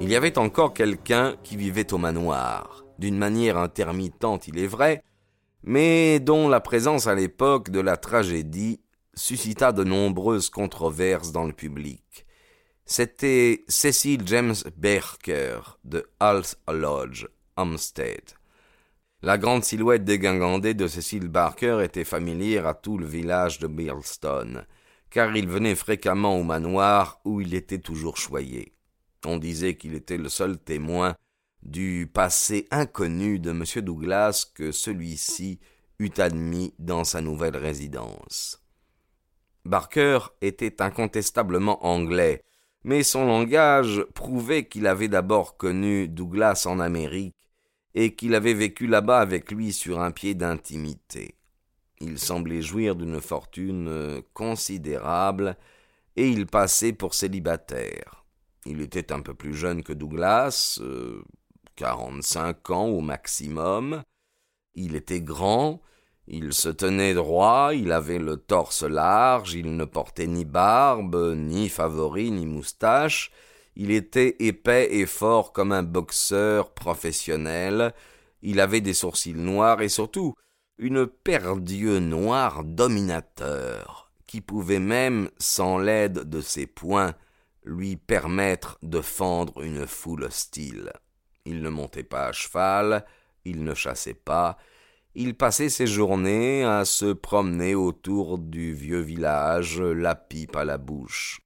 Il 0.00 0.10
y 0.10 0.16
avait 0.16 0.38
encore 0.38 0.74
quelqu'un 0.74 1.36
qui 1.42 1.56
vivait 1.56 1.92
au 1.92 1.98
manoir, 1.98 2.84
d'une 2.98 3.16
manière 3.16 3.56
intermittente 3.56 4.48
il 4.48 4.58
est 4.58 4.66
vrai, 4.66 5.02
mais 5.62 6.20
dont 6.20 6.48
la 6.48 6.60
présence 6.60 7.06
à 7.06 7.14
l'époque 7.14 7.70
de 7.70 7.80
la 7.80 7.96
tragédie 7.96 8.80
suscita 9.14 9.72
de 9.72 9.84
nombreuses 9.84 10.50
controverses 10.50 11.32
dans 11.32 11.44
le 11.44 11.52
public. 11.52 12.26
C'était 12.84 13.64
Cecil 13.68 14.22
James 14.26 14.54
Barker 14.76 15.60
de 15.84 16.04
Hal's 16.20 16.56
Lodge, 16.68 17.26
Hampstead. 17.56 18.32
La 19.22 19.38
grande 19.38 19.64
silhouette 19.64 20.04
dégingandée 20.04 20.74
de 20.74 20.86
Cecil 20.86 21.28
Barker 21.28 21.80
était 21.82 22.04
familière 22.04 22.66
à 22.66 22.74
tout 22.74 22.98
le 22.98 23.06
village 23.06 23.58
de 23.58 23.68
Birlstone, 23.68 24.66
car 25.08 25.34
il 25.34 25.48
venait 25.48 25.76
fréquemment 25.76 26.36
au 26.36 26.42
manoir 26.42 27.20
où 27.24 27.40
il 27.40 27.54
était 27.54 27.78
toujours 27.78 28.18
choyé. 28.18 28.74
On 29.26 29.38
disait 29.38 29.76
qu'il 29.76 29.94
était 29.94 30.18
le 30.18 30.28
seul 30.28 30.58
témoin 30.58 31.16
du 31.62 32.10
passé 32.12 32.66
inconnu 32.70 33.38
de 33.38 33.50
M. 33.50 33.64
Douglas 33.82 34.46
que 34.54 34.70
celui-ci 34.70 35.60
eût 35.98 36.12
admis 36.18 36.74
dans 36.78 37.04
sa 37.04 37.20
nouvelle 37.20 37.56
résidence. 37.56 38.62
Barker 39.64 40.18
était 40.42 40.82
incontestablement 40.82 41.84
anglais, 41.86 42.42
mais 42.82 43.02
son 43.02 43.24
langage 43.24 44.04
prouvait 44.14 44.66
qu'il 44.66 44.86
avait 44.86 45.08
d'abord 45.08 45.56
connu 45.56 46.06
Douglas 46.06 46.64
en 46.66 46.80
Amérique 46.80 47.34
et 47.94 48.14
qu'il 48.14 48.34
avait 48.34 48.54
vécu 48.54 48.86
là-bas 48.86 49.20
avec 49.20 49.50
lui 49.50 49.72
sur 49.72 50.00
un 50.00 50.10
pied 50.10 50.34
d'intimité. 50.34 51.36
Il 52.00 52.18
semblait 52.18 52.60
jouir 52.60 52.96
d'une 52.96 53.20
fortune 53.20 54.20
considérable 54.34 55.56
et 56.16 56.28
il 56.28 56.46
passait 56.46 56.92
pour 56.92 57.14
célibataire. 57.14 58.23
Il 58.66 58.80
était 58.80 59.12
un 59.12 59.20
peu 59.20 59.34
plus 59.34 59.54
jeune 59.54 59.82
que 59.82 59.92
Douglas, 59.92 60.78
euh, 60.80 61.22
quarante-cinq 61.76 62.70
ans 62.70 62.86
au 62.86 63.00
maximum. 63.00 64.02
Il 64.74 64.96
était 64.96 65.20
grand, 65.20 65.82
il 66.26 66.54
se 66.54 66.70
tenait 66.70 67.14
droit, 67.14 67.74
il 67.74 67.92
avait 67.92 68.18
le 68.18 68.38
torse 68.38 68.82
large, 68.82 69.54
il 69.54 69.76
ne 69.76 69.84
portait 69.84 70.26
ni 70.26 70.44
barbe, 70.44 71.34
ni 71.36 71.68
favori, 71.68 72.30
ni 72.30 72.46
moustache. 72.46 73.30
Il 73.76 73.90
était 73.90 74.36
épais 74.38 74.94
et 74.94 75.06
fort 75.06 75.52
comme 75.52 75.72
un 75.72 75.82
boxeur 75.82 76.72
professionnel. 76.72 77.92
Il 78.40 78.60
avait 78.60 78.80
des 78.80 78.94
sourcils 78.94 79.34
noirs 79.34 79.82
et 79.82 79.88
surtout 79.88 80.34
une 80.78 81.06
paire 81.06 81.56
d'yeux 81.56 81.98
noirs 81.98 82.64
dominateurs, 82.64 84.10
qui 84.26 84.40
pouvait 84.40 84.80
même, 84.80 85.30
sans 85.38 85.78
l'aide 85.78 86.20
de 86.20 86.40
ses 86.40 86.66
poings, 86.66 87.14
lui 87.64 87.96
permettre 87.96 88.78
de 88.82 89.00
fendre 89.00 89.62
une 89.62 89.86
foule 89.86 90.24
hostile. 90.24 90.92
Il 91.44 91.62
ne 91.62 91.68
montait 91.68 92.04
pas 92.04 92.26
à 92.26 92.32
cheval, 92.32 93.04
il 93.44 93.64
ne 93.64 93.74
chassait 93.74 94.14
pas, 94.14 94.56
il 95.14 95.36
passait 95.36 95.68
ses 95.68 95.86
journées 95.86 96.64
à 96.64 96.84
se 96.84 97.12
promener 97.12 97.74
autour 97.74 98.38
du 98.38 98.74
vieux 98.74 99.00
village, 99.00 99.80
la 99.80 100.14
pipe 100.14 100.56
à 100.56 100.64
la 100.64 100.78
bouche. 100.78 101.40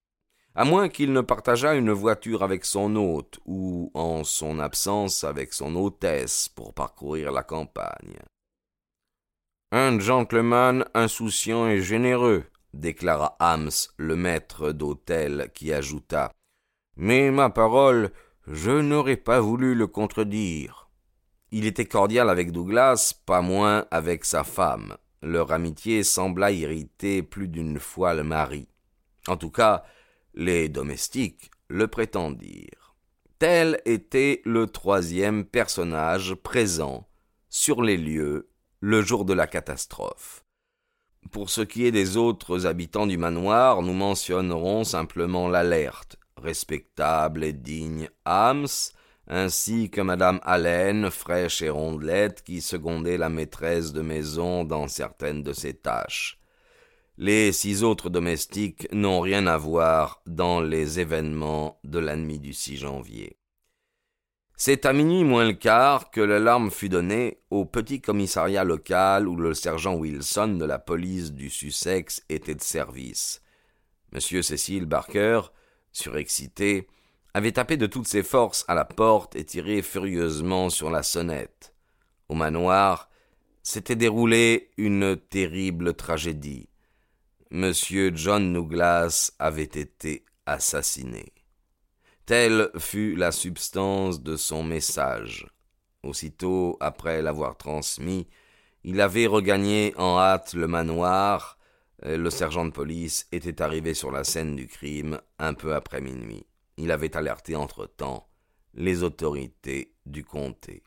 À 0.54 0.64
moins 0.64 0.88
qu'il 0.88 1.12
ne 1.12 1.20
partageât 1.20 1.76
une 1.76 1.92
voiture 1.92 2.42
avec 2.42 2.64
son 2.64 2.96
hôte, 2.96 3.38
ou, 3.44 3.90
en 3.94 4.24
son 4.24 4.58
absence, 4.58 5.22
avec 5.22 5.52
son 5.52 5.76
hôtesse 5.76 6.48
pour 6.48 6.74
parcourir 6.74 7.30
la 7.30 7.42
campagne. 7.42 8.18
Un 9.70 10.00
gentleman 10.00 10.84
insouciant 10.94 11.68
et 11.68 11.80
généreux, 11.80 12.44
déclara 12.74 13.36
Hams, 13.40 13.70
le 13.96 14.16
maître 14.16 14.72
d'hôtel, 14.72 15.50
qui 15.54 15.72
ajouta 15.72 16.32
Mais 16.96 17.30
ma 17.30 17.50
parole, 17.50 18.10
je 18.46 18.70
n'aurais 18.70 19.16
pas 19.16 19.40
voulu 19.40 19.74
le 19.74 19.86
contredire. 19.86 20.88
Il 21.50 21.66
était 21.66 21.86
cordial 21.86 22.28
avec 22.28 22.52
Douglas, 22.52 23.14
pas 23.26 23.40
moins 23.40 23.86
avec 23.90 24.24
sa 24.24 24.44
femme. 24.44 24.96
Leur 25.22 25.52
amitié 25.52 26.04
sembla 26.04 26.50
irriter 26.52 27.22
plus 27.22 27.48
d'une 27.48 27.78
fois 27.78 28.14
le 28.14 28.22
mari. 28.22 28.68
En 29.26 29.36
tout 29.36 29.50
cas, 29.50 29.84
les 30.34 30.68
domestiques 30.68 31.50
le 31.68 31.88
prétendirent. 31.88 32.94
Tel 33.38 33.80
était 33.84 34.42
le 34.44 34.66
troisième 34.66 35.44
personnage 35.44 36.34
présent 36.34 37.08
sur 37.48 37.82
les 37.82 37.96
lieux 37.96 38.50
le 38.80 39.02
jour 39.02 39.24
de 39.24 39.32
la 39.32 39.46
catastrophe. 39.46 40.44
Pour 41.30 41.50
ce 41.50 41.60
qui 41.60 41.84
est 41.84 41.92
des 41.92 42.16
autres 42.16 42.66
habitants 42.66 43.06
du 43.06 43.18
manoir, 43.18 43.82
nous 43.82 43.92
mentionnerons 43.92 44.84
simplement 44.84 45.48
l'alerte, 45.48 46.16
respectable 46.36 47.44
et 47.44 47.52
digne 47.52 48.08
Hams, 48.24 48.66
ainsi 49.26 49.90
que 49.90 50.00
madame 50.00 50.40
Allen, 50.42 51.10
fraîche 51.10 51.60
et 51.60 51.68
rondelette, 51.68 52.42
qui 52.42 52.62
secondait 52.62 53.18
la 53.18 53.28
maîtresse 53.28 53.92
de 53.92 54.00
maison 54.00 54.64
dans 54.64 54.88
certaines 54.88 55.42
de 55.42 55.52
ses 55.52 55.74
tâches. 55.74 56.38
Les 57.18 57.52
six 57.52 57.82
autres 57.82 58.10
domestiques 58.10 58.88
n'ont 58.92 59.20
rien 59.20 59.46
à 59.48 59.56
voir 59.56 60.22
dans 60.26 60.60
les 60.60 61.00
événements 61.00 61.78
de 61.84 61.98
la 61.98 62.16
nuit 62.16 62.38
du 62.38 62.54
6 62.54 62.76
janvier. 62.76 63.36
C'est 64.60 64.86
à 64.86 64.92
minuit 64.92 65.22
moins 65.22 65.46
le 65.46 65.52
quart 65.52 66.10
que 66.10 66.20
l'alarme 66.20 66.72
fut 66.72 66.88
donnée 66.88 67.38
au 67.48 67.64
petit 67.64 68.00
commissariat 68.00 68.64
local 68.64 69.28
où 69.28 69.36
le 69.36 69.54
sergent 69.54 69.94
Wilson 69.94 70.56
de 70.58 70.64
la 70.64 70.80
police 70.80 71.32
du 71.32 71.48
Sussex 71.48 72.24
était 72.28 72.56
de 72.56 72.60
service. 72.60 73.40
Monsieur 74.10 74.42
Cecil 74.42 74.84
Barker, 74.84 75.42
surexcité, 75.92 76.88
avait 77.34 77.52
tapé 77.52 77.76
de 77.76 77.86
toutes 77.86 78.08
ses 78.08 78.24
forces 78.24 78.64
à 78.66 78.74
la 78.74 78.84
porte 78.84 79.36
et 79.36 79.44
tiré 79.44 79.80
furieusement 79.80 80.70
sur 80.70 80.90
la 80.90 81.04
sonnette. 81.04 81.72
Au 82.28 82.34
manoir 82.34 83.10
s'était 83.62 83.94
déroulée 83.94 84.72
une 84.76 85.16
terrible 85.16 85.94
tragédie. 85.94 86.68
Monsieur 87.52 88.10
John 88.12 88.52
Douglas 88.52 89.30
avait 89.38 89.62
été 89.62 90.24
assassiné. 90.46 91.32
Telle 92.28 92.68
fut 92.76 93.16
la 93.16 93.32
substance 93.32 94.22
de 94.22 94.36
son 94.36 94.62
message. 94.62 95.46
Aussitôt 96.02 96.76
après 96.78 97.22
l'avoir 97.22 97.56
transmis, 97.56 98.28
il 98.84 99.00
avait 99.00 99.26
regagné 99.26 99.94
en 99.96 100.18
hâte 100.18 100.52
le 100.52 100.66
manoir. 100.66 101.56
Le 102.02 102.28
sergent 102.28 102.66
de 102.66 102.70
police 102.70 103.26
était 103.32 103.62
arrivé 103.62 103.94
sur 103.94 104.10
la 104.10 104.24
scène 104.24 104.56
du 104.56 104.66
crime 104.66 105.22
un 105.38 105.54
peu 105.54 105.74
après 105.74 106.02
minuit. 106.02 106.44
Il 106.76 106.90
avait 106.90 107.16
alerté 107.16 107.56
entre-temps 107.56 108.28
les 108.74 109.02
autorités 109.02 109.94
du 110.04 110.22
comté. 110.22 110.82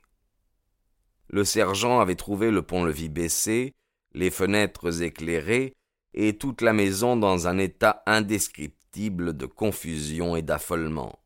Le 1.27 1.43
sergent 1.43 2.01
avait 2.01 2.13
trouvé 2.13 2.51
le 2.51 2.61
pont-levis 2.61 3.09
baissé, 3.09 3.73
les 4.13 4.29
fenêtres 4.29 5.01
éclairées 5.01 5.73
et 6.13 6.37
toute 6.37 6.61
la 6.61 6.73
maison 6.73 7.17
dans 7.17 7.47
un 7.47 7.57
état 7.57 8.03
indescriptible 8.05 9.35
de 9.35 9.47
confusion 9.47 10.35
et 10.35 10.43
d'affolement. 10.43 11.17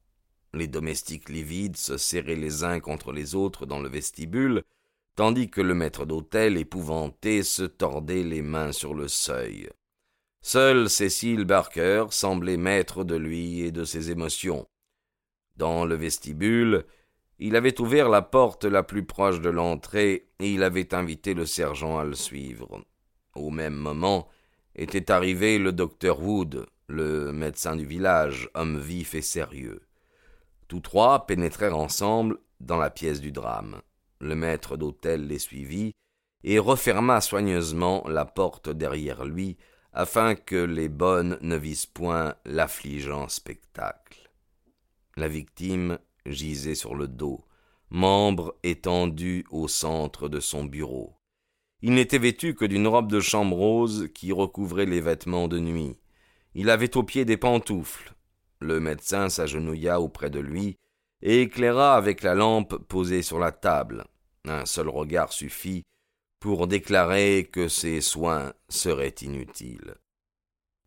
Les 0.56 0.68
domestiques 0.68 1.28
livides 1.28 1.76
se 1.76 1.98
serraient 1.98 2.38
les 2.38 2.64
uns 2.64 2.80
contre 2.80 3.12
les 3.12 3.36
autres 3.36 3.66
dans 3.66 3.82
le 3.82 3.90
vestibule, 3.90 4.64
tandis 5.18 5.50
que 5.50 5.60
le 5.60 5.74
maître 5.74 6.06
d'hôtel, 6.06 6.56
épouvanté, 6.56 7.44
se 7.44 7.64
tordait 7.64 8.24
les 8.24 8.42
mains 8.42 8.72
sur 8.72 8.94
le 8.94 9.10
seuil. 9.10 9.70
Seul 10.42 10.90
Cécile 10.90 11.44
Barker 11.44 12.06
semblait 12.10 12.56
maître 12.56 13.04
de 13.04 13.18
lui 13.18 13.64
et 13.64 13.74
de 13.74 13.84
ses 13.84 14.12
émotions. 14.12 14.66
Dans 15.58 15.84
le 15.84 15.96
vestibule, 15.96 16.86
il 17.38 17.58
avait 17.58 17.82
ouvert 17.82 18.08
la 18.08 18.22
porte 18.22 18.64
la 18.64 18.82
plus 18.82 19.04
proche 19.04 19.42
de 19.42 19.50
l'entrée 19.50 20.30
et 20.40 20.54
il 20.54 20.64
avait 20.64 20.96
invité 20.96 21.34
le 21.34 21.46
sergent 21.46 21.98
à 21.98 22.06
le 22.06 22.16
suivre. 22.16 22.82
Au 23.36 23.50
même 23.50 23.76
moment 23.76 24.30
était 24.74 25.12
arrivé 25.12 25.60
le 25.60 25.74
docteur 25.74 26.22
Wood, 26.22 26.66
le 26.88 27.34
médecin 27.34 27.76
du 27.76 27.86
village, 27.86 28.50
homme 28.54 28.80
vif 28.80 29.16
et 29.16 29.22
sérieux. 29.22 29.82
Tous 30.68 30.80
trois 30.80 31.26
pénétrèrent 31.26 31.78
ensemble 31.78 32.40
dans 32.60 32.78
la 32.78 32.90
pièce 32.90 33.22
du 33.22 33.32
drame. 33.32 33.82
Le 34.20 34.36
maître 34.36 34.78
d'hôtel 34.78 35.28
les 35.28 35.40
suivit 35.40 35.94
et 36.44 36.60
referma 36.60 37.22
soigneusement 37.22 38.04
la 38.08 38.26
porte 38.26 38.70
derrière 38.70 39.26
lui 39.26 39.58
afin 39.94 40.36
que 40.36 40.56
les 40.56 40.90
bonnes 40.90 41.38
ne 41.42 41.56
visent 41.56 41.86
point 41.86 42.36
l'affligeant 42.46 43.30
spectacle. 43.30 44.30
La 45.16 45.28
victime 45.28 46.00
gisait 46.26 46.76
sur 46.76 46.96
le 46.96 47.08
dos, 47.08 47.46
membre 47.90 48.56
étendu 48.64 49.46
au 49.52 49.68
centre 49.68 50.28
de 50.28 50.40
son 50.40 50.66
bureau. 50.66 51.16
Il 51.82 51.94
n'était 51.94 52.18
vêtu 52.18 52.56
que 52.56 52.66
d'une 52.66 52.88
robe 52.88 53.12
de 53.12 53.20
chambre 53.20 53.56
rose 53.56 54.10
qui 54.14 54.32
recouvrait 54.32 54.86
les 54.86 55.02
vêtements 55.02 55.48
de 55.48 55.60
nuit. 55.60 55.96
Il 56.56 56.70
avait 56.70 56.98
aux 56.98 57.04
pieds 57.04 57.26
des 57.26 57.38
pantoufles. 57.38 58.15
Le 58.60 58.80
médecin 58.80 59.30
s'agenouilla 59.30 60.00
auprès 60.00 60.30
de 60.30 60.40
lui 60.40 60.78
et 61.22 61.42
éclaira 61.42 61.96
avec 61.96 62.24
la 62.24 62.36
lampe 62.36 62.76
posée 62.88 63.22
sur 63.22 63.40
la 63.40 63.52
table. 63.52 64.06
Un 64.46 64.66
seul 64.66 64.90
regard 64.90 65.34
suffit 65.34 65.84
pour 66.40 66.68
déclarer 66.68 67.50
que 67.52 67.68
ses 67.68 68.02
soins 68.02 68.54
seraient 68.70 69.16
inutiles. 69.22 69.96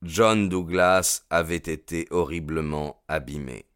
John 0.03 0.49
Douglas 0.49 1.23
avait 1.31 1.57
été 1.57 2.07
horriblement 2.11 3.03
abîmé. 3.09 3.67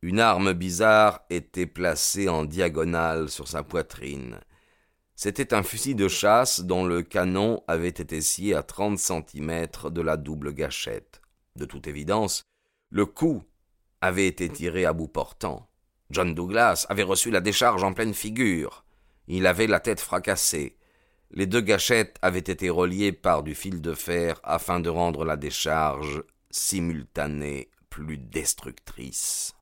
Une 0.00 0.20
arme 0.20 0.52
bizarre 0.52 1.20
était 1.30 1.66
placée 1.66 2.28
en 2.28 2.44
diagonale 2.44 3.28
sur 3.28 3.48
sa 3.48 3.62
poitrine. 3.64 4.38
C'était 5.16 5.54
un 5.54 5.62
fusil 5.62 5.94
de 5.94 6.08
chasse 6.08 6.60
dont 6.60 6.84
le 6.84 7.02
canon 7.02 7.62
avait 7.68 7.88
été 7.88 8.20
scié 8.20 8.54
à 8.54 8.62
trente 8.62 8.98
centimètres 8.98 9.90
de 9.90 10.00
la 10.00 10.16
double 10.16 10.54
gâchette. 10.54 11.20
De 11.56 11.64
toute 11.64 11.86
évidence, 11.86 12.44
le 12.92 13.06
coup 13.06 13.42
avait 14.02 14.26
été 14.26 14.50
tiré 14.50 14.84
à 14.84 14.92
bout 14.92 15.08
portant. 15.08 15.66
John 16.10 16.34
Douglas 16.34 16.84
avait 16.90 17.02
reçu 17.02 17.30
la 17.30 17.40
décharge 17.40 17.82
en 17.82 17.94
pleine 17.94 18.12
figure. 18.12 18.84
Il 19.28 19.46
avait 19.46 19.66
la 19.66 19.80
tête 19.80 20.00
fracassée. 20.00 20.76
Les 21.30 21.46
deux 21.46 21.62
gâchettes 21.62 22.18
avaient 22.20 22.38
été 22.38 22.68
reliées 22.68 23.12
par 23.12 23.42
du 23.42 23.54
fil 23.54 23.80
de 23.80 23.94
fer 23.94 24.38
afin 24.42 24.78
de 24.78 24.90
rendre 24.90 25.24
la 25.24 25.38
décharge 25.38 26.22
simultanée 26.50 27.70
plus 27.88 28.18
destructrice. 28.18 29.54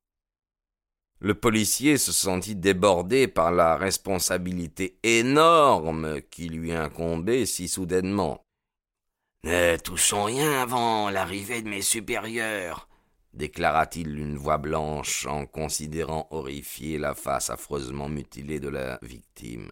Le 1.21 1.35
policier 1.35 1.99
se 1.99 2.11
sentit 2.11 2.57
débordé 2.57 3.29
par 3.29 3.53
la 3.53 3.77
responsabilité 3.77 4.99
énorme 5.05 6.21
qui 6.33 6.49
lui 6.49 6.73
incombait 6.73 7.47
si 7.47 7.69
soudainement. 7.69 8.45
Ne 9.45 9.77
touchons 9.77 10.25
rien 10.25 10.63
avant 10.63 11.11
l'arrivée 11.11 11.63
de 11.63 11.69
mes 11.69 11.83
supérieurs, 11.83 12.90
déclara-t-il 13.33 14.15
d'une 14.15 14.37
voix 14.37 14.59
blanche 14.59 15.27
en 15.27 15.47
considérant 15.47 16.27
horrifié 16.31 16.99
la 16.99 17.15
face 17.15 17.51
affreusement 17.51 18.09
mutilée 18.09 18.61
de 18.61 18.69
la 18.69 18.99
victime. 19.03 19.71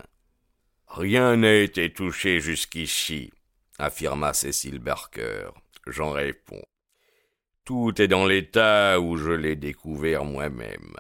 Rien 0.87 1.37
n'a 1.37 1.55
été 1.55 1.93
touché 1.93 2.40
jusqu'ici, 2.40 3.32
affirma 3.78 4.32
Cécile 4.32 4.78
Barker. 4.78 5.50
J'en 5.87 6.10
réponds. 6.10 6.64
Tout 7.64 8.00
est 8.00 8.08
dans 8.08 8.26
l'état 8.26 8.99
où 9.00 9.16
je 9.16 9.31
l'ai 9.31 9.56
découvert 9.56 10.25
moi-même. 10.25 10.94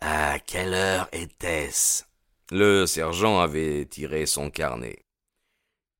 À 0.00 0.40
quelle 0.40 0.74
heure 0.74 1.08
était-ce? 1.12 2.04
Le 2.50 2.86
sergent 2.86 3.40
avait 3.40 3.86
tiré 3.86 4.26
son 4.26 4.50
carnet. 4.50 5.04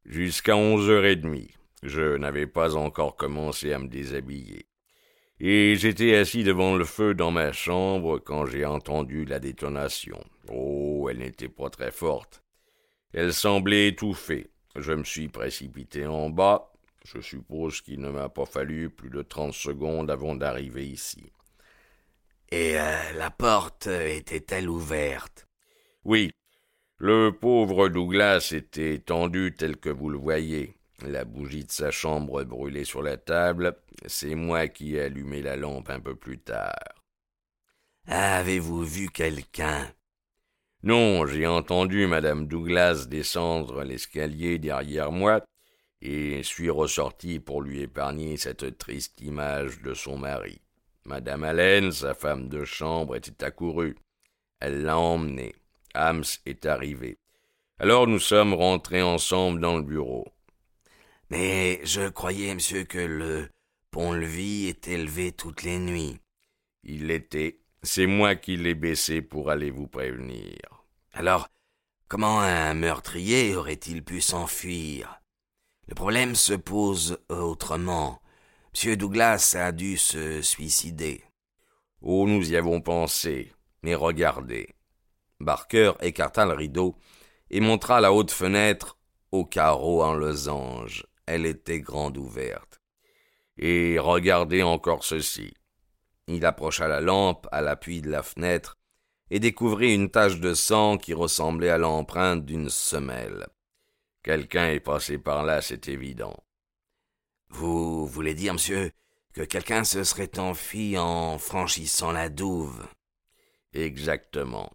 Jusqu'à 0.04 0.56
onze 0.56 0.90
heures 0.90 1.04
et 1.04 1.16
demie. 1.16 1.54
Je 1.82 2.16
n'avais 2.16 2.46
pas 2.46 2.76
encore 2.76 3.16
commencé 3.16 3.72
à 3.72 3.78
me 3.78 3.88
déshabiller. 3.88 4.66
Et 5.44 5.74
j'étais 5.74 6.14
assis 6.14 6.44
devant 6.44 6.76
le 6.76 6.84
feu 6.84 7.14
dans 7.14 7.32
ma 7.32 7.50
chambre 7.50 8.20
quand 8.20 8.46
j'ai 8.46 8.64
entendu 8.64 9.24
la 9.24 9.40
détonation. 9.40 10.22
Oh, 10.48 11.08
elle 11.10 11.18
n'était 11.18 11.48
pas 11.48 11.68
très 11.68 11.90
forte. 11.90 12.44
Elle 13.12 13.34
semblait 13.34 13.88
étouffée. 13.88 14.52
Je 14.76 14.92
me 14.92 15.02
suis 15.02 15.26
précipité 15.26 16.06
en 16.06 16.30
bas. 16.30 16.70
Je 17.04 17.20
suppose 17.20 17.80
qu'il 17.80 18.00
ne 18.00 18.10
m'a 18.10 18.28
pas 18.28 18.46
fallu 18.46 18.88
plus 18.88 19.10
de 19.10 19.22
trente 19.22 19.54
secondes 19.54 20.12
avant 20.12 20.36
d'arriver 20.36 20.86
ici. 20.86 21.32
Et 22.52 22.78
euh, 22.78 23.12
la 23.16 23.32
porte 23.32 23.88
était-elle 23.88 24.68
ouverte? 24.68 25.48
Oui. 26.04 26.30
Le 26.98 27.32
pauvre 27.32 27.88
Douglas 27.88 28.52
était 28.52 29.00
tendu 29.00 29.56
tel 29.58 29.76
que 29.76 29.90
vous 29.90 30.08
le 30.08 30.18
voyez. 30.18 30.76
La 31.00 31.24
bougie 31.24 31.64
de 31.64 31.70
sa 31.70 31.90
chambre 31.90 32.44
brûlait 32.44 32.84
sur 32.84 33.02
la 33.02 33.16
table. 33.16 33.76
C'est 34.06 34.34
moi 34.34 34.68
qui 34.68 34.96
ai 34.96 35.02
allumé 35.02 35.42
la 35.42 35.56
lampe 35.56 35.90
un 35.90 36.00
peu 36.00 36.14
plus 36.14 36.38
tard. 36.38 36.74
Avez-vous 38.06 38.84
vu 38.84 39.08
quelqu'un? 39.08 39.92
Non, 40.82 41.26
j'ai 41.26 41.46
entendu 41.46 42.06
madame 42.06 42.46
Douglas 42.46 43.06
descendre 43.08 43.84
l'escalier 43.84 44.58
derrière 44.58 45.12
moi 45.12 45.44
et 46.00 46.42
suis 46.42 46.70
ressorti 46.70 47.38
pour 47.38 47.62
lui 47.62 47.82
épargner 47.82 48.36
cette 48.36 48.76
triste 48.78 49.20
image 49.20 49.80
de 49.82 49.94
son 49.94 50.18
mari. 50.18 50.60
Madame 51.04 51.44
Allen, 51.44 51.92
sa 51.92 52.14
femme 52.14 52.48
de 52.48 52.64
chambre, 52.64 53.14
était 53.14 53.44
accourue. 53.44 53.96
Elle 54.58 54.82
l'a 54.82 54.98
emmené. 54.98 55.54
Hams 55.94 56.24
est 56.46 56.66
arrivé. 56.66 57.18
Alors 57.78 58.06
nous 58.06 58.18
sommes 58.18 58.54
rentrés 58.54 59.02
ensemble 59.02 59.60
dans 59.60 59.76
le 59.76 59.82
bureau. 59.82 60.26
Mais 61.32 61.80
je 61.82 62.10
croyais, 62.10 62.54
monsieur, 62.54 62.84
que 62.84 62.98
le 62.98 63.48
pont-levis 63.90 64.68
était 64.68 64.98
levé 64.98 65.32
toutes 65.32 65.62
les 65.62 65.78
nuits. 65.78 66.20
Il 66.84 67.06
l'était. 67.06 67.58
C'est 67.82 68.04
moi 68.04 68.34
qui 68.34 68.58
l'ai 68.58 68.74
baissé 68.74 69.22
pour 69.22 69.48
aller 69.48 69.70
vous 69.70 69.88
prévenir. 69.88 70.58
Alors, 71.14 71.48
comment 72.06 72.40
un 72.40 72.74
meurtrier 72.74 73.56
aurait-il 73.56 74.04
pu 74.04 74.20
s'enfuir? 74.20 75.22
Le 75.88 75.94
problème 75.94 76.34
se 76.34 76.52
pose 76.52 77.18
autrement. 77.30 78.20
M. 78.84 78.96
Douglas 78.96 79.56
a 79.58 79.72
dû 79.72 79.96
se 79.96 80.42
suicider. 80.42 81.24
Oh, 82.02 82.26
nous 82.28 82.52
y 82.52 82.56
avons 82.56 82.82
pensé. 82.82 83.54
Mais 83.82 83.94
regardez. 83.94 84.68
Barker 85.40 85.92
écarta 86.02 86.44
le 86.44 86.52
rideau 86.52 86.94
et 87.48 87.60
montra 87.60 88.02
la 88.02 88.12
haute 88.12 88.32
fenêtre 88.32 88.98
au 89.30 89.46
carreau 89.46 90.02
en 90.02 90.12
losange. 90.12 91.06
Elle 91.26 91.46
était 91.46 91.80
grande 91.80 92.18
ouverte. 92.18 92.80
Et 93.56 93.98
regardez 93.98 94.62
encore 94.62 95.04
ceci. 95.04 95.54
Il 96.26 96.44
approcha 96.44 96.88
la 96.88 97.00
lampe 97.00 97.46
à 97.52 97.60
l'appui 97.60 98.00
de 98.00 98.10
la 98.10 98.22
fenêtre 98.22 98.78
et 99.30 99.40
découvrit 99.40 99.94
une 99.94 100.10
tache 100.10 100.40
de 100.40 100.54
sang 100.54 100.98
qui 100.98 101.14
ressemblait 101.14 101.70
à 101.70 101.78
l'empreinte 101.78 102.44
d'une 102.44 102.68
semelle. 102.68 103.46
Quelqu'un 104.22 104.68
est 104.68 104.80
passé 104.80 105.18
par 105.18 105.44
là, 105.44 105.60
c'est 105.60 105.88
évident. 105.88 106.36
Vous 107.48 108.06
voulez 108.06 108.34
dire, 108.34 108.52
monsieur, 108.52 108.92
que 109.32 109.42
quelqu'un 109.42 109.84
se 109.84 110.04
serait 110.04 110.38
enfui 110.38 110.96
en 110.96 111.38
franchissant 111.38 112.12
la 112.12 112.28
douve? 112.28 112.86
Exactement. 113.72 114.70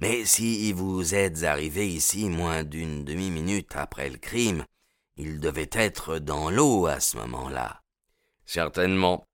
Mais 0.00 0.24
si 0.24 0.72
vous 0.72 1.14
êtes 1.14 1.42
arrivé 1.42 1.88
ici 1.88 2.28
moins 2.28 2.64
d'une 2.64 3.04
demi-minute 3.04 3.70
après 3.74 4.08
le 4.08 4.18
crime, 4.18 4.64
il 5.16 5.40
devait 5.40 5.70
être 5.72 6.18
dans 6.18 6.50
l'eau 6.50 6.86
à 6.86 7.00
ce 7.00 7.16
moment-là. 7.18 7.82
Certainement. 8.44 9.24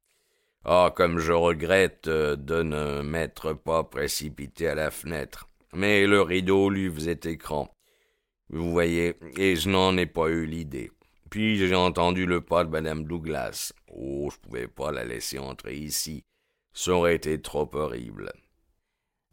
Ah, 0.65 0.93
comme 0.95 1.19
je 1.19 1.33
regrette 1.33 2.09
de 2.09 2.63
ne 2.63 3.03
m'être 3.03 3.53
pas 3.53 3.85
précipité 3.85 4.69
à 4.69 4.75
la 4.75 4.91
fenêtre. 4.91 5.49
Mais 5.73 6.07
le 6.07 6.23
rideau 6.23 6.71
lui 6.71 6.91
faisait 6.91 7.21
écran. 7.25 7.71
Vous 8.49 8.71
voyez, 8.71 9.15
et 9.37 9.57
je 9.57 9.69
n'en 9.69 9.97
ai 9.97 10.07
pas 10.07 10.29
eu 10.29 10.47
l'idée. 10.47 10.91
Puis 11.31 11.57
j'ai 11.57 11.75
entendu 11.75 12.27
le 12.27 12.41
pas 12.41 12.65
de 12.65 12.71
madame 12.71 13.05
Douglas. 13.05 13.73
Oh, 13.89 14.29
je 14.33 14.39
pouvais 14.39 14.69
pas 14.69 14.93
la 14.93 15.05
laisser 15.05 15.39
entrer 15.39 15.77
ici. 15.77 16.25
Ça 16.73 16.93
aurait 16.93 17.17
été 17.17 17.41
trop 17.41 17.69
horrible. 17.75 18.33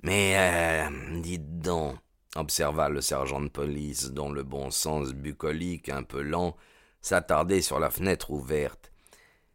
Mais, 0.01 0.35
euh, 0.37 1.19
dites 1.21 1.59
donc, 1.59 1.97
observa 2.35 2.89
le 2.89 3.01
sergent 3.01 3.41
de 3.41 3.49
police, 3.49 4.11
dont 4.11 4.31
le 4.31 4.43
bon 4.43 4.71
sens 4.71 5.13
bucolique, 5.13 5.89
un 5.89 6.03
peu 6.03 6.21
lent, 6.21 6.55
s'attardait 7.01 7.61
sur 7.61 7.79
la 7.79 7.89
fenêtre 7.89 8.31
ouverte. 8.31 8.91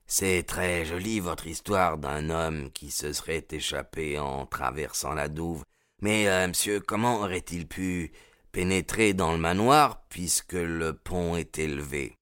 C'est 0.07 0.45
très 0.47 0.85
joli 0.85 1.21
votre 1.21 1.47
histoire 1.47 1.99
d'un 1.99 2.31
homme 2.31 2.71
qui 2.73 2.91
se 2.91 3.13
serait 3.13 3.47
échappé 3.51 4.19
en 4.19 4.47
traversant 4.47 5.13
la 5.13 5.29
douve. 5.29 5.65
Mais, 6.01 6.29
euh, 6.29 6.49
monsieur, 6.49 6.81
comment 6.81 7.21
aurait-il 7.21 7.67
pu 7.67 8.13
pénétrer 8.53 9.13
dans 9.13 9.33
le 9.33 9.39
manoir 9.39 10.03
puisque 10.09 10.55
le 10.55 10.95
pont 10.95 11.37
est 11.37 11.59
élevé? 11.59 12.17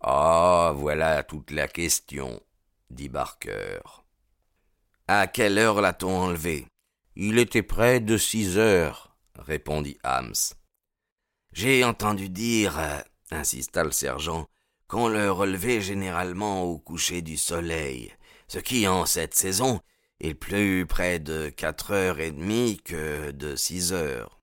Ah, 0.00 0.72
voilà 0.74 1.22
toute 1.22 1.50
la 1.50 1.68
question, 1.68 2.40
dit 2.90 3.08
Barker. 3.08 3.80
À 5.06 5.26
quelle 5.26 5.58
heure 5.58 5.80
l'a-t-on 5.80 6.16
enlevé? 6.16 6.66
Il 7.14 7.38
était 7.38 7.62
près 7.62 8.00
de 8.00 8.16
six 8.16 8.56
heures, 8.56 9.11
répondit 9.38 9.98
Hams. 10.02 10.54
J'ai 11.52 11.84
entendu 11.84 12.28
dire, 12.28 12.78
euh, 12.78 13.00
insista 13.30 13.84
le 13.84 13.90
sergent, 13.90 14.48
qu'on 14.88 15.08
le 15.08 15.30
relevait 15.30 15.80
généralement 15.80 16.62
au 16.62 16.78
coucher 16.78 17.22
du 17.22 17.36
soleil, 17.36 18.12
ce 18.48 18.58
qui, 18.58 18.86
en 18.86 19.06
cette 19.06 19.34
saison, 19.34 19.80
est 20.20 20.34
plus 20.34 20.86
près 20.86 21.18
de 21.18 21.48
quatre 21.48 21.92
heures 21.92 22.20
et 22.20 22.30
demie 22.30 22.80
que 22.84 23.30
de 23.32 23.56
six 23.56 23.92
heures. 23.92 24.38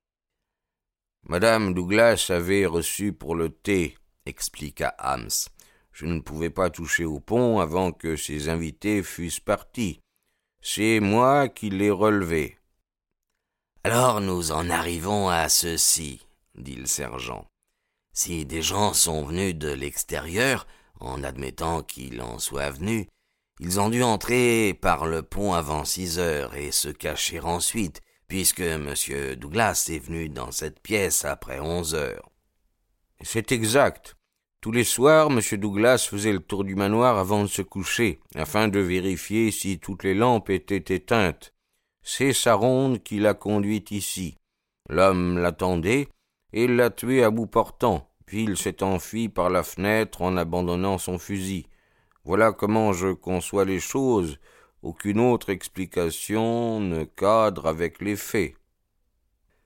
Madame 1.27 1.73
Douglas 1.73 2.27
avait 2.29 2.65
reçu 2.65 3.13
pour 3.13 3.35
le 3.35 3.49
thé, 3.49 3.97
expliqua 4.25 4.93
Hams. 4.99 5.29
Je 5.91 6.05
ne 6.05 6.19
pouvais 6.19 6.49
pas 6.49 6.69
toucher 6.69 7.05
au 7.05 7.19
pont 7.19 7.59
avant 7.59 7.91
que 7.91 8.15
ses 8.15 8.49
invités 8.49 9.03
fussent 9.03 9.39
partis. 9.39 9.99
C'est 10.61 10.99
moi 10.99 11.49
qui 11.49 11.69
l'ai 11.69 11.91
relevé. 11.91 12.58
Alors 13.85 14.19
nous 14.19 14.51
en 14.51 14.69
arrivons 14.69 15.29
à 15.29 15.47
ceci, 15.47 16.25
dit 16.55 16.75
le 16.75 16.85
sergent. 16.85 17.47
Si 18.11 18.45
des 18.45 18.61
gens 18.61 18.93
sont 18.93 19.23
venus 19.23 19.55
de 19.55 19.71
l'extérieur, 19.71 20.67
en 20.99 21.23
admettant 21.23 21.81
qu'il 21.81 22.21
en 22.21 22.39
soit 22.39 22.71
venu, 22.71 23.07
ils 23.61 23.79
ont 23.79 23.89
dû 23.89 24.03
entrer 24.03 24.73
par 24.73 25.05
le 25.05 25.21
pont 25.21 25.53
avant 25.53 25.85
six 25.85 26.19
heures 26.19 26.55
et 26.55 26.71
se 26.71 26.89
cacher 26.89 27.39
ensuite, 27.39 28.01
puisque 28.27 28.59
M. 28.59 28.93
Douglas 29.37 29.87
est 29.89 29.99
venu 29.99 30.27
dans 30.27 30.51
cette 30.51 30.81
pièce 30.81 31.23
après 31.23 31.61
onze 31.61 31.95
heures. 31.95 32.29
C'est 33.21 33.53
exact. 33.53 34.17
Tous 34.59 34.73
les 34.73 34.83
soirs, 34.83 35.31
M. 35.31 35.39
Douglas 35.57 36.05
faisait 36.09 36.33
le 36.33 36.39
tour 36.39 36.65
du 36.65 36.75
manoir 36.75 37.17
avant 37.17 37.43
de 37.43 37.47
se 37.47 37.61
coucher, 37.61 38.19
afin 38.35 38.67
de 38.67 38.79
vérifier 38.79 39.51
si 39.51 39.79
toutes 39.79 40.03
les 40.03 40.15
lampes 40.15 40.49
étaient 40.49 40.93
éteintes. 40.93 41.53
C'est 42.11 42.33
sa 42.33 42.55
ronde 42.55 43.03
qui 43.03 43.19
l'a 43.19 43.35
conduite 43.35 43.91
ici. 43.91 44.35
L'homme 44.89 45.37
l'attendait 45.37 46.07
et 46.53 46.65
l'a 46.67 46.89
tué 46.89 47.23
à 47.23 47.29
bout 47.29 47.45
portant, 47.45 48.09
puis 48.25 48.45
il 48.45 48.57
s'est 48.57 48.81
enfui 48.81 49.29
par 49.29 49.51
la 49.51 49.61
fenêtre 49.61 50.23
en 50.23 50.35
abandonnant 50.35 50.97
son 50.97 51.19
fusil. 51.19 51.67
Voilà 52.25 52.51
comment 52.51 52.93
je 52.93 53.09
conçois 53.09 53.63
les 53.63 53.79
choses. 53.79 54.39
Aucune 54.81 55.19
autre 55.19 55.51
explication 55.51 56.79
ne 56.79 57.03
cadre 57.03 57.67
avec 57.67 58.01
les 58.01 58.15
faits. 58.15 58.55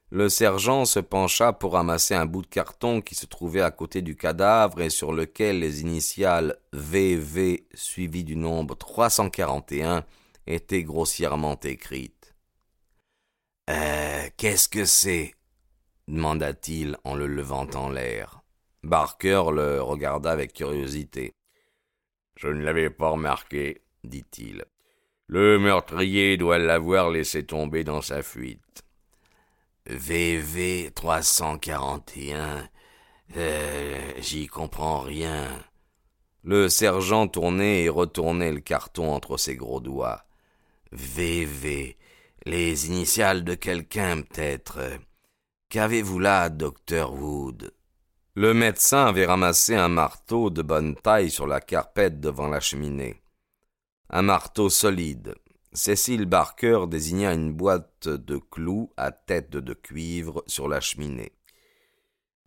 Le 0.10 0.28
sergent 0.28 0.84
se 0.84 1.00
pencha 1.00 1.54
pour 1.54 1.74
ramasser 1.74 2.14
un 2.14 2.26
bout 2.26 2.42
de 2.42 2.48
carton 2.48 3.00
qui 3.00 3.16
se 3.16 3.26
trouvait 3.26 3.62
à 3.62 3.72
côté 3.72 4.02
du 4.02 4.18
cadavre 4.18 4.82
et 4.82 4.90
sur 4.90 5.14
lequel 5.14 5.60
les 5.60 5.80
initiales 5.80 6.58
VV 6.74 7.68
suivies 7.74 8.26
du 8.26 8.36
nombre 8.36 8.76
341 8.76 10.04
étaient 10.46 10.84
grossièrement 10.84 11.58
écrites. 11.64 12.23
Euh, 13.70 14.30
qu'est-ce 14.38 14.68
que 14.70 14.86
c'est? 14.86 15.34
demanda-t-il 16.08 16.98
en 17.06 17.16
le 17.16 17.28
levant 17.28 17.68
en 17.76 17.90
l'air. 17.90 18.42
Barker 18.84 19.44
le 19.54 19.82
regarda 19.82 20.32
avec 20.32 20.54
curiosité. 20.54 21.34
Je 22.36 22.50
ne 22.50 22.62
l'avais 22.62 22.90
pas 22.90 23.10
remarqué, 23.10 23.82
dit-il. 24.04 24.66
Le 25.28 25.58
meurtrier 25.60 26.36
doit 26.36 26.58
l'avoir 26.58 27.10
laissé 27.10 27.46
tomber 27.46 27.86
dans 27.86 28.02
sa 28.02 28.22
fuite. 28.22 28.84
VV 29.86 30.92
341. 30.94 32.70
Euh, 33.38 34.12
j'y 34.20 34.48
comprends 34.48 35.00
rien. 35.00 35.48
Le 36.44 36.68
sergent 36.68 37.28
tournait 37.28 37.84
et 37.84 37.90
retournait 37.90 38.52
le 38.52 38.60
carton 38.60 39.14
entre 39.14 39.38
ses 39.38 39.56
gros 39.56 39.80
doigts. 39.80 40.26
VV. 40.92 41.98
Les 42.46 42.88
initiales 42.88 43.46
de 43.46 43.56
quelqu'un, 43.56 44.22
peut-être. 44.22 44.80
Qu'avez-vous 45.70 46.20
là, 46.20 46.50
docteur 46.50 47.14
Wood? 47.14 47.74
Le 48.36 48.54
médecin 48.54 49.06
avait 49.06 49.26
ramassé 49.26 49.76
un 49.76 49.88
marteau 49.88 50.50
de 50.50 50.62
bonne 50.62 50.96
taille 50.96 51.32
sur 51.32 51.48
la 51.48 51.62
carpette 51.62 52.20
devant 52.20 52.50
la 52.50 52.60
cheminée. 52.60 53.22
Un 54.10 54.24
marteau 54.24 54.70
solide, 54.70 55.36
Cécile 55.72 56.26
Barker 56.26 56.82
désigna 56.90 57.34
une 57.34 57.54
boîte 57.54 58.10
de 58.10 58.38
clous 58.38 58.92
à 58.98 59.12
tête 59.12 59.52
de 59.52 59.74
cuivre 59.74 60.44
sur 60.46 60.68
la 60.68 60.82
cheminée. 60.82 61.32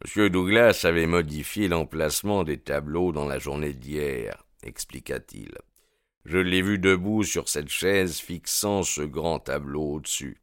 Monsieur 0.05 0.29
Douglas 0.29 0.83
avait 0.85 1.07
modifié 1.07 1.69
l'emplacement 1.69 2.45
des 2.45 2.59
tableaux 2.59 3.12
dans 3.12 3.26
la 3.26 3.38
journée 3.38 3.73
d'hier, 3.73 4.47
expliqua-t-il. 4.62 5.57
Je 6.26 6.38
l'ai 6.38 6.61
vu 6.61 6.80
debout 6.80 7.23
sur 7.23 7.49
cette 7.49 7.68
chaise 7.68 8.18
fixant 8.18 8.83
ce 8.83 9.02
grand 9.02 9.38
tableau 9.38 9.92
au-dessus. 9.92 10.42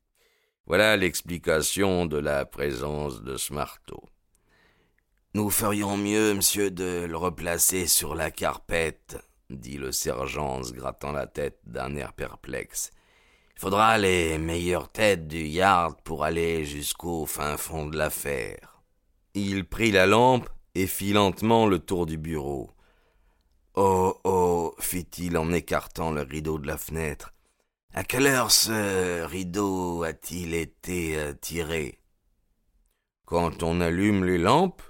Voilà 0.65 0.95
l'explication 0.95 2.05
de 2.05 2.15
la 2.15 2.45
présence 2.45 3.21
de 3.21 3.35
ce 3.35 3.51
marteau. 3.51 4.01
Nous 5.33 5.49
ferions 5.49 5.97
mieux, 5.97 6.35
monsieur, 6.35 6.71
de 6.71 7.03
le 7.03 7.17
replacer 7.17 7.85
sur 7.87 8.15
la 8.15 8.31
carpette, 8.31 9.17
dit 9.49 9.77
le 9.77 9.91
sergent 9.91 10.59
en 10.59 10.63
se 10.63 10.71
grattant 10.71 11.11
la 11.11 11.27
tête 11.27 11.59
d'un 11.65 11.97
air 11.97 12.13
perplexe. 12.13 12.91
Il 13.57 13.59
faudra 13.59 13.97
les 13.97 14.37
meilleures 14.37 14.89
têtes 14.89 15.27
du 15.27 15.43
yard 15.43 16.01
pour 16.03 16.23
aller 16.23 16.63
jusqu'au 16.63 17.25
fin 17.25 17.57
fond 17.57 17.87
de 17.87 17.97
l'affaire. 17.97 18.81
Il 19.33 19.65
prit 19.65 19.91
la 19.91 20.05
lampe 20.05 20.47
et 20.75 20.87
fit 20.87 21.11
lentement 21.11 21.67
le 21.67 21.79
tour 21.79 22.05
du 22.05 22.17
bureau. 22.17 22.72
Oh, 23.75 24.19
oh, 24.23 24.75
fit-il 24.79 25.35
en 25.35 25.51
écartant 25.51 26.11
le 26.11 26.21
rideau 26.21 26.59
de 26.59 26.67
la 26.67 26.77
fenêtre. 26.77 27.33
À 27.91 28.03
quelle 28.03 28.27
heure 28.27 28.51
ce 28.51 29.23
rideau 29.23 30.03
a-t-il 30.03 30.53
été 30.53 31.17
euh, 31.17 31.33
tiré? 31.33 31.99
Quand 33.25 33.63
on 33.63 33.81
allume 33.81 34.25
les 34.25 34.37
lampes, 34.37 34.83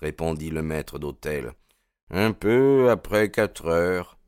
répondit 0.00 0.48
le 0.48 0.62
maître 0.62 0.98
d'hôtel. 0.98 1.52
Un 2.08 2.32
peu 2.32 2.88
après 2.90 3.30
quatre 3.30 3.66
heures. 3.66 4.18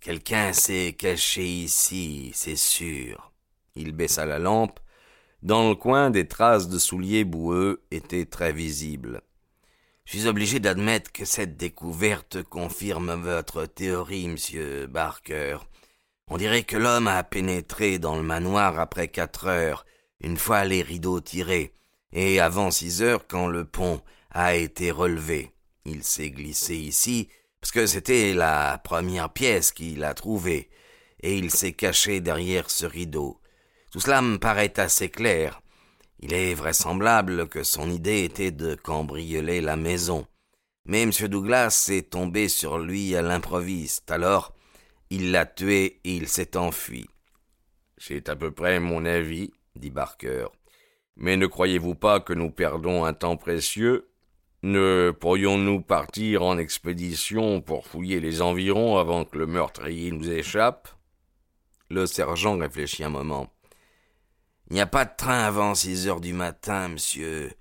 Quelqu'un 0.00 0.52
s'est 0.52 0.94
caché 0.98 1.46
ici, 1.46 2.32
c'est 2.34 2.56
sûr. 2.56 3.32
Il 3.76 3.92
baissa 3.92 4.26
la 4.26 4.40
lampe. 4.40 4.80
Dans 5.42 5.68
le 5.68 5.76
coin, 5.76 6.10
des 6.10 6.26
traces 6.26 6.68
de 6.68 6.78
souliers 6.78 7.24
boueux 7.24 7.84
étaient 7.92 8.26
très 8.26 8.52
visibles. 8.52 9.22
Je 10.10 10.18
suis 10.18 10.26
obligé 10.26 10.58
d'admettre 10.58 11.12
que 11.12 11.24
cette 11.24 11.56
découverte 11.56 12.42
confirme 12.42 13.12
votre 13.14 13.66
théorie, 13.66 14.26
monsieur 14.26 14.88
Barker. 14.88 15.58
On 16.26 16.36
dirait 16.36 16.64
que 16.64 16.76
l'homme 16.76 17.06
a 17.06 17.22
pénétré 17.22 18.00
dans 18.00 18.16
le 18.16 18.24
manoir 18.24 18.80
après 18.80 19.06
quatre 19.06 19.46
heures, 19.46 19.86
une 20.20 20.36
fois 20.36 20.64
les 20.64 20.82
rideaux 20.82 21.20
tirés, 21.20 21.72
et 22.12 22.40
avant 22.40 22.72
six 22.72 23.02
heures 23.02 23.28
quand 23.28 23.46
le 23.46 23.64
pont 23.64 24.00
a 24.32 24.56
été 24.56 24.90
relevé. 24.90 25.52
Il 25.84 26.02
s'est 26.02 26.30
glissé 26.30 26.74
ici, 26.74 27.28
parce 27.60 27.70
que 27.70 27.86
c'était 27.86 28.34
la 28.34 28.78
première 28.82 29.32
pièce 29.32 29.70
qu'il 29.70 30.02
a 30.02 30.14
trouvée, 30.14 30.70
et 31.22 31.38
il 31.38 31.52
s'est 31.52 31.74
caché 31.74 32.20
derrière 32.20 32.68
ce 32.68 32.84
rideau. 32.84 33.40
Tout 33.92 34.00
cela 34.00 34.22
me 34.22 34.38
paraît 34.38 34.80
assez 34.80 35.08
clair. 35.08 35.62
Il 36.22 36.34
est 36.34 36.52
vraisemblable 36.52 37.48
que 37.48 37.62
son 37.62 37.90
idée 37.90 38.24
était 38.24 38.50
de 38.50 38.74
cambrioler 38.74 39.62
la 39.62 39.76
maison. 39.76 40.26
Mais 40.84 41.02
M. 41.02 41.12
Douglas 41.28 41.88
est 41.90 42.10
tombé 42.10 42.48
sur 42.48 42.78
lui 42.78 43.16
à 43.16 43.22
l'improviste, 43.22 44.10
alors 44.10 44.52
il 45.08 45.32
l'a 45.32 45.46
tué 45.46 46.00
et 46.04 46.16
il 46.16 46.28
s'est 46.28 46.58
enfui. 46.58 47.08
C'est 47.96 48.28
à 48.28 48.36
peu 48.36 48.50
près 48.50 48.80
mon 48.80 49.06
avis, 49.06 49.50
dit 49.76 49.90
Barker. 49.90 50.46
Mais 51.16 51.38
ne 51.38 51.46
croyez-vous 51.46 51.94
pas 51.94 52.20
que 52.20 52.34
nous 52.34 52.50
perdons 52.50 53.04
un 53.04 53.14
temps 53.14 53.36
précieux? 53.36 54.10
Ne 54.62 55.10
pourrions-nous 55.18 55.80
partir 55.80 56.42
en 56.42 56.58
expédition 56.58 57.62
pour 57.62 57.86
fouiller 57.86 58.20
les 58.20 58.42
environs 58.42 58.98
avant 58.98 59.24
que 59.24 59.38
le 59.38 59.46
meurtrier 59.46 60.10
nous 60.10 60.30
échappe? 60.30 60.88
Le 61.88 62.04
sergent 62.04 62.58
réfléchit 62.58 63.04
un 63.04 63.08
moment. 63.08 63.50
Il 64.70 64.74
n'y 64.74 64.80
a 64.80 64.86
pas 64.86 65.04
de 65.04 65.10
train 65.16 65.40
avant 65.40 65.74
six 65.74 66.06
heures 66.06 66.20
du 66.20 66.32
matin, 66.32 66.88
monsieur. 66.88 67.52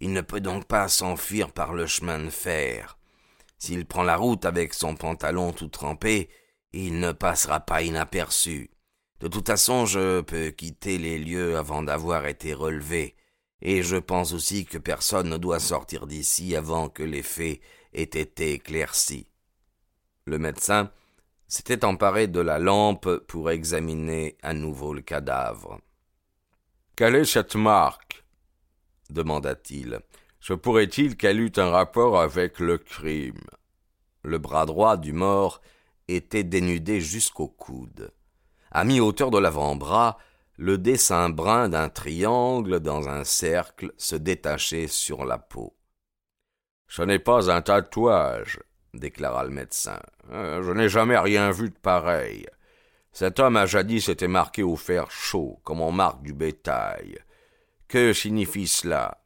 Il 0.00 0.12
ne 0.12 0.20
peut 0.20 0.40
donc 0.40 0.66
pas 0.66 0.88
s'enfuir 0.88 1.52
par 1.52 1.72
le 1.72 1.86
chemin 1.86 2.18
de 2.18 2.28
fer. 2.28 2.98
S'il 3.56 3.86
prend 3.86 4.02
la 4.02 4.16
route 4.16 4.44
avec 4.44 4.74
son 4.74 4.96
pantalon 4.96 5.52
tout 5.52 5.68
trempé, 5.68 6.28
il 6.72 6.98
ne 6.98 7.12
passera 7.12 7.60
pas 7.60 7.82
inaperçu. 7.82 8.70
De 9.20 9.28
toute 9.28 9.46
façon, 9.46 9.86
je 9.86 10.20
peux 10.22 10.50
quitter 10.50 10.98
les 10.98 11.18
lieux 11.18 11.56
avant 11.56 11.84
d'avoir 11.84 12.26
été 12.26 12.52
relevé 12.52 13.14
et 13.62 13.82
je 13.82 13.96
pense 13.96 14.32
aussi 14.32 14.66
que 14.66 14.76
personne 14.76 15.28
ne 15.28 15.38
doit 15.38 15.60
sortir 15.60 16.06
d'ici 16.08 16.56
avant 16.56 16.88
que 16.88 17.04
les 17.04 17.22
faits 17.22 17.60
aient 17.94 18.02
été 18.02 18.52
éclaircis. 18.54 19.28
Le 20.26 20.38
médecin 20.38 20.90
s'était 21.46 21.84
emparé 21.84 22.26
de 22.26 22.40
la 22.40 22.58
lampe 22.58 23.18
pour 23.28 23.50
examiner 23.50 24.36
à 24.42 24.52
nouveau 24.52 24.92
le 24.92 25.02
cadavre. 25.02 25.80
Quelle 26.96 27.16
est 27.16 27.24
cette 27.26 27.56
marque? 27.56 28.24
demanda-t-il. 29.10 30.00
Se 30.40 30.54
pourrait-il 30.54 31.18
qu'elle 31.18 31.40
eût 31.40 31.52
un 31.56 31.68
rapport 31.68 32.18
avec 32.18 32.58
le 32.58 32.78
crime? 32.78 33.44
Le 34.22 34.38
bras 34.38 34.64
droit 34.64 34.96
du 34.96 35.12
mort 35.12 35.60
était 36.08 36.42
dénudé 36.42 37.02
jusqu'au 37.02 37.48
coude. 37.48 38.12
À 38.70 38.84
mi-hauteur 38.84 39.30
de 39.30 39.38
l'avant-bras, 39.38 40.16
le 40.56 40.78
dessin 40.78 41.28
brun 41.28 41.68
d'un 41.68 41.90
triangle 41.90 42.80
dans 42.80 43.10
un 43.10 43.24
cercle 43.24 43.92
se 43.98 44.16
détachait 44.16 44.88
sur 44.88 45.26
la 45.26 45.36
peau. 45.36 45.76
Ce 46.88 47.02
n'est 47.02 47.18
pas 47.18 47.50
un 47.50 47.60
tatouage, 47.60 48.58
déclara 48.94 49.44
le 49.44 49.50
médecin. 49.50 50.00
Euh, 50.30 50.62
je 50.62 50.72
n'ai 50.72 50.88
jamais 50.88 51.18
rien 51.18 51.50
vu 51.50 51.68
de 51.68 51.78
pareil. 51.78 52.46
Cet 53.18 53.40
homme 53.40 53.56
a 53.56 53.64
jadis 53.64 54.10
été 54.10 54.28
marqué 54.28 54.62
au 54.62 54.76
fer 54.76 55.10
chaud, 55.10 55.58
comme 55.64 55.80
on 55.80 55.90
marque 55.90 56.22
du 56.22 56.34
bétail. 56.34 57.18
Que 57.88 58.12
signifie 58.12 58.68
cela? 58.68 59.24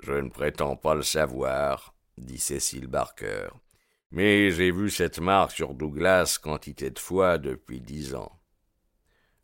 Je 0.00 0.12
ne 0.12 0.28
prétends 0.28 0.76
pas 0.76 0.94
le 0.94 1.02
savoir, 1.02 1.94
dit 2.18 2.36
Cécile 2.36 2.88
Barker. 2.88 3.48
Mais 4.10 4.50
j'ai 4.50 4.70
vu 4.70 4.90
cette 4.90 5.18
marque 5.18 5.52
sur 5.52 5.72
Douglas 5.72 6.38
quantité 6.42 6.90
de 6.90 6.98
fois 6.98 7.38
depuis 7.38 7.80
dix 7.80 8.14
ans. 8.14 8.38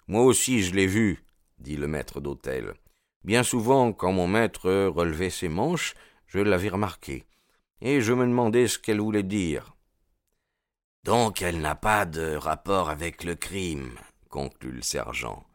Moi 0.07 0.25
aussi 0.25 0.63
je 0.63 0.75
l'ai 0.75 0.87
vu, 0.87 1.25
dit 1.59 1.79
le 1.79 1.89
maître 1.89 2.21
d'hôtel. 2.21 2.75
Bien 3.25 3.43
souvent, 3.43 3.95
quand 3.95 4.13
mon 4.13 4.29
maître 4.29 4.71
relevait 4.71 5.31
ses 5.31 5.49
manches, 5.49 5.95
je 6.27 6.41
l'avais 6.41 6.69
remarqué, 6.69 7.25
et 7.81 8.03
je 8.03 8.13
me 8.13 8.27
demandais 8.27 8.69
ce 8.69 8.79
qu'elle 8.79 9.01
voulait 9.01 9.23
dire. 9.23 9.76
Donc 11.07 11.41
elle 11.41 11.61
n'a 11.61 11.77
pas 11.77 12.05
de 12.05 12.35
rapport 12.35 12.91
avec 12.91 13.23
le 13.23 13.37
crime, 13.37 13.93
conclut 14.29 14.73
le 14.73 14.83
sergent. 14.83 15.47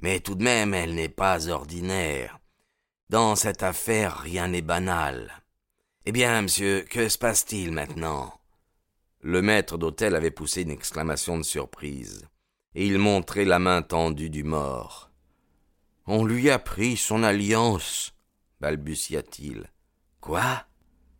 Mais 0.00 0.18
tout 0.18 0.34
de 0.34 0.42
même 0.42 0.74
elle 0.74 0.96
n'est 0.96 1.08
pas 1.08 1.48
ordinaire. 1.48 2.40
Dans 3.08 3.36
cette 3.36 3.62
affaire 3.62 4.18
rien 4.18 4.48
n'est 4.48 4.62
banal. 4.62 5.44
Eh 6.06 6.12
bien, 6.12 6.42
monsieur, 6.42 6.80
que 6.90 7.08
se 7.08 7.18
passe-t-il 7.18 7.70
maintenant? 7.70 8.34
Le 9.20 9.40
maître 9.42 9.78
d'hôtel 9.78 10.16
avait 10.16 10.32
poussé 10.32 10.62
une 10.62 10.72
exclamation 10.72 11.38
de 11.38 11.44
surprise, 11.44 12.26
et 12.74 12.84
il 12.84 12.98
montrait 12.98 13.44
la 13.44 13.60
main 13.60 13.82
tendue 13.82 14.30
du 14.30 14.42
mort. 14.42 15.12
On 16.06 16.24
lui 16.24 16.50
a 16.50 16.58
pris 16.58 16.96
son 16.96 17.22
alliance, 17.22 18.12
balbutia-t-il. 18.60 19.70
Quoi? 20.20 20.64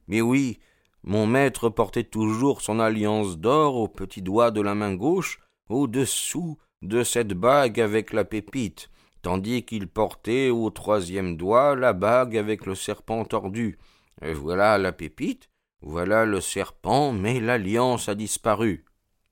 Mais 0.09 0.23
oui, 0.23 0.59
mon 1.03 1.27
maître 1.27 1.71
portait 1.71 2.05
toujours 2.05 2.61
son 2.61 2.79
alliance 2.79 3.39
d'or 3.39 3.77
au 3.77 3.89
petit 3.89 4.23
doigt 4.23 4.51
de 4.51 4.61
la 4.61 4.75
main 4.75 4.95
gauche, 4.95 5.41
au-dessous 5.69 6.59
de 6.83 7.03
cette 7.05 7.33
bague 7.33 7.81
avec 7.81 8.13
la 8.13 8.25
pépite, 8.25 8.91
tandis 9.23 9.65
qu'il 9.65 9.89
portait 9.89 10.51
au 10.51 10.69
troisième 10.71 11.37
doigt 11.37 11.75
la 11.75 11.93
bague 11.93 12.37
avec 12.37 12.67
le 12.67 12.75
serpent 12.75 13.25
tordu. 13.25 13.79
Voilà 14.21 14.77
la 14.77 14.93
pépite, 14.93 15.49
voilà 15.81 16.27
le 16.27 16.41
serpent, 16.43 17.13
mais 17.13 17.41
l'alliance 17.41 18.09
a 18.09 18.15
disparu. 18.15 18.85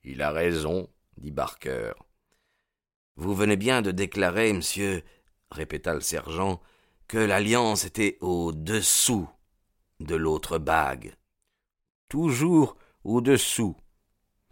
Il 0.05 0.23
a 0.23 0.31
raison, 0.31 0.89
dit 1.19 1.31
Barker. 1.31 1.93
Vous 3.17 3.35
venez 3.35 3.57
bien 3.57 3.83
de 3.83 3.91
déclarer, 3.91 4.53
monsieur, 4.55 5.03
répéta 5.51 5.93
le 5.93 6.01
sergent, 6.01 6.63
que 7.09 7.19
l'alliance 7.19 7.85
était 7.85 8.17
au-dessous 8.21 9.29
de 10.01 10.15
l'autre 10.15 10.59
bague 10.59 11.15
toujours 12.09 12.77
au-dessous. 13.05 13.77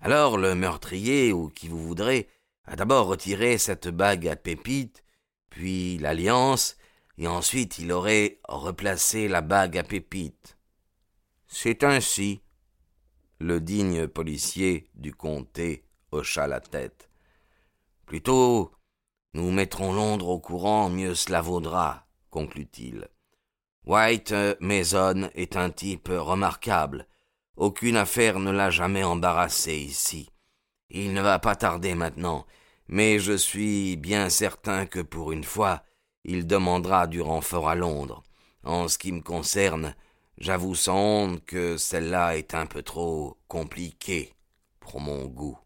Alors 0.00 0.38
le 0.38 0.54
meurtrier, 0.54 1.32
ou 1.32 1.48
qui 1.48 1.68
vous 1.68 1.82
voudrez, 1.82 2.28
a 2.64 2.76
d'abord 2.76 3.06
retiré 3.06 3.58
cette 3.58 3.88
bague 3.88 4.28
à 4.28 4.36
pépite, 4.36 5.04
puis 5.50 5.98
l'alliance, 5.98 6.76
et 7.18 7.26
ensuite 7.26 7.78
il 7.78 7.92
aurait 7.92 8.40
replacé 8.48 9.28
la 9.28 9.40
bague 9.40 9.78
à 9.78 9.82
pépite. 9.82 10.58
C'est 11.46 11.84
ainsi. 11.84 12.42
Le 13.38 13.60
digne 13.60 14.08
policier 14.08 14.90
du 14.94 15.14
comté 15.14 15.84
hocha 16.10 16.46
la 16.46 16.60
tête. 16.60 17.10
Plutôt, 18.06 18.72
nous 19.34 19.50
mettrons 19.50 19.92
Londres 19.92 20.28
au 20.28 20.40
courant, 20.40 20.88
mieux 20.88 21.14
cela 21.14 21.42
vaudra, 21.42 22.06
conclut-il. 22.30 23.08
White 23.84 24.34
Mason 24.60 25.30
est 25.34 25.56
un 25.56 25.70
type 25.70 26.08
remarquable, 26.08 27.06
aucune 27.56 27.96
affaire 27.96 28.38
ne 28.38 28.50
l'a 28.50 28.70
jamais 28.70 29.02
embarrassé 29.02 29.74
ici. 29.74 30.30
Il 30.90 31.12
ne 31.12 31.22
va 31.22 31.38
pas 31.38 31.56
tarder 31.56 31.94
maintenant, 31.94 32.46
mais 32.88 33.18
je 33.18 33.32
suis 33.32 33.96
bien 33.96 34.28
certain 34.30 34.86
que 34.86 35.00
pour 35.00 35.32
une 35.32 35.44
fois, 35.44 35.82
il 36.24 36.46
demandera 36.46 37.06
du 37.06 37.20
renfort 37.20 37.68
à 37.68 37.74
Londres. 37.74 38.22
En 38.62 38.88
ce 38.88 38.98
qui 38.98 39.12
me 39.12 39.22
concerne, 39.22 39.94
j'avoue 40.38 40.74
sans 40.74 40.98
honte 40.98 41.44
que 41.44 41.76
celle-là 41.76 42.36
est 42.36 42.54
un 42.54 42.66
peu 42.66 42.82
trop 42.82 43.38
compliquée 43.48 44.34
pour 44.80 45.00
mon 45.00 45.26
goût. 45.26 45.58